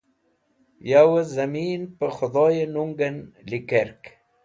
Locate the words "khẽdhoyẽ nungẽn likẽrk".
2.17-4.03